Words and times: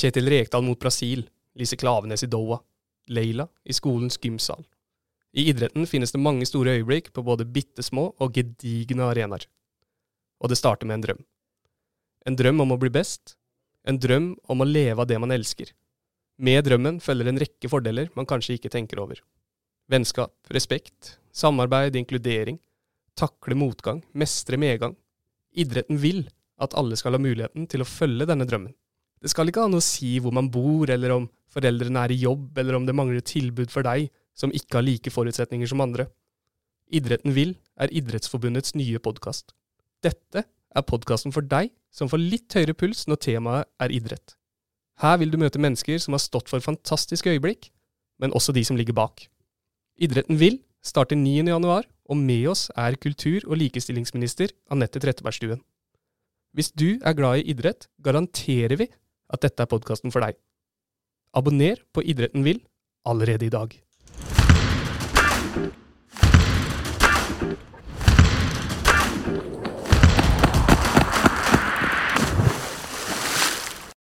Kjetil 0.00 0.30
Rekdal 0.32 0.64
mot 0.64 0.80
Brasil, 0.80 1.26
Lise 1.54 1.76
Klavenes 1.76 2.22
i 2.24 2.28
Doha, 2.30 2.56
Leila 3.12 3.44
i 3.64 3.74
skolens 3.76 4.16
gymsal. 4.16 4.62
I 5.36 5.50
idretten 5.50 5.84
finnes 5.86 6.14
det 6.14 6.22
mange 6.24 6.46
store 6.48 6.78
øyeblikk 6.78 7.10
på 7.12 7.24
både 7.26 7.44
bitte 7.44 7.84
små 7.84 8.06
og 8.16 8.32
gedigne 8.34 9.04
arenaer. 9.10 9.44
Og 10.40 10.48
det 10.48 10.58
starter 10.58 10.88
med 10.88 10.98
en 10.98 11.04
drøm. 11.04 11.20
En 12.26 12.38
drøm 12.40 12.64
om 12.64 12.72
å 12.72 12.80
bli 12.80 12.90
best. 12.96 13.36
En 13.84 14.00
drøm 14.00 14.32
om 14.48 14.64
å 14.64 14.68
leve 14.68 15.04
av 15.04 15.10
det 15.10 15.20
man 15.20 15.36
elsker. 15.36 15.74
Med 16.40 16.64
drømmen 16.64 17.02
følger 17.04 17.28
en 17.28 17.40
rekke 17.42 17.68
fordeler 17.68 18.08
man 18.16 18.28
kanskje 18.28 18.56
ikke 18.56 18.72
tenker 18.72 19.04
over. 19.04 19.20
Vennskap, 19.92 20.32
respekt, 20.48 21.18
samarbeid, 21.32 21.96
inkludering. 22.00 22.56
Takle 23.20 23.58
motgang, 23.58 24.00
mestre 24.16 24.56
medgang. 24.56 24.96
Idretten 25.52 26.00
vil 26.00 26.24
at 26.60 26.72
alle 26.78 26.96
skal 26.96 27.18
ha 27.18 27.20
muligheten 27.20 27.68
til 27.68 27.84
å 27.84 27.88
følge 27.88 28.28
denne 28.30 28.48
drømmen. 28.48 28.72
Det 29.20 29.28
skal 29.32 29.50
ikke 29.50 29.66
ha 29.66 29.68
noe 29.68 29.82
å 29.82 29.84
si 29.84 30.14
hvor 30.22 30.32
man 30.32 30.48
bor, 30.52 30.88
eller 30.88 31.12
om 31.12 31.26
foreldrene 31.52 32.06
er 32.06 32.14
i 32.14 32.22
jobb, 32.22 32.56
eller 32.58 32.78
om 32.78 32.86
det 32.88 32.96
mangler 32.96 33.24
tilbud 33.24 33.72
for 33.72 33.84
deg 33.84 34.08
som 34.36 34.52
ikke 34.56 34.78
har 34.78 34.86
like 34.86 35.12
forutsetninger 35.12 35.68
som 35.68 35.82
andre. 35.84 36.08
Idretten 36.90 37.34
vil 37.36 37.54
er 37.80 37.92
Idrettsforbundets 37.94 38.74
nye 38.78 38.98
podkast. 39.02 39.52
Dette 40.02 40.46
er 40.46 40.86
podkasten 40.86 41.34
for 41.34 41.44
deg 41.44 41.70
som 41.92 42.08
får 42.08 42.22
litt 42.22 42.56
høyere 42.56 42.74
puls 42.78 43.04
når 43.10 43.20
temaet 43.26 43.68
er 43.82 43.92
idrett. 43.94 44.36
Her 45.00 45.18
vil 45.20 45.32
du 45.32 45.38
møte 45.40 45.60
mennesker 45.60 46.00
som 46.00 46.16
har 46.16 46.22
stått 46.22 46.50
for 46.50 46.64
fantastiske 46.64 47.30
øyeblikk, 47.30 47.70
men 48.20 48.32
også 48.36 48.54
de 48.56 48.64
som 48.64 48.78
ligger 48.78 48.96
bak. 48.96 49.26
Idretten 50.00 50.38
vil 50.40 50.60
starter 50.84 51.18
9. 51.18 51.44
januar, 51.48 51.84
og 52.10 52.16
med 52.16 52.48
oss 52.50 52.68
er 52.76 52.96
kultur- 52.98 53.46
og 53.46 53.58
likestillingsminister 53.60 54.50
Anette 54.72 55.00
Trettebergstuen. 55.00 55.60
Hvis 56.56 56.72
du 56.72 56.98
er 56.98 57.14
glad 57.14 57.40
i 57.40 57.52
idrett, 57.52 57.86
garanterer 58.02 58.80
vi 58.80 58.88
at 59.30 59.44
dette 59.44 59.62
er 59.62 59.70
podkasten 59.70 60.12
for 60.14 60.24
deg. 60.24 60.38
Abonner 61.36 61.78
på 61.94 62.02
Idretten 62.02 62.44
vil 62.46 62.62
allerede 63.06 63.46
i 63.46 63.52
dag. 63.52 63.74